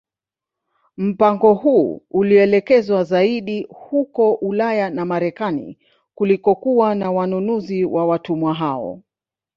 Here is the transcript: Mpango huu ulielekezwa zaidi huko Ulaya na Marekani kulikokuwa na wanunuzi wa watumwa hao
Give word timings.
Mpango 0.97 1.53
huu 1.53 2.01
ulielekezwa 2.11 3.03
zaidi 3.03 3.67
huko 3.69 4.33
Ulaya 4.33 4.89
na 4.89 5.05
Marekani 5.05 5.77
kulikokuwa 6.15 6.95
na 6.95 7.11
wanunuzi 7.11 7.85
wa 7.85 8.05
watumwa 8.07 8.53
hao 8.53 9.01